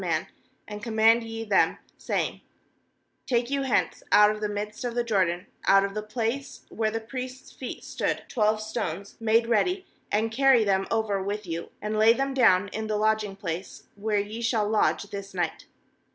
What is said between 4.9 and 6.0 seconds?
the Jordan, out of